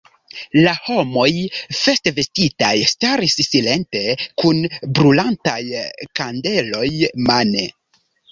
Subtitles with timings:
[0.67, 1.25] La homoj
[1.79, 4.01] festvestitaj staris silente
[4.43, 4.63] kun
[4.99, 5.61] brulantaj
[6.21, 6.89] kandeloj
[7.31, 7.69] mane.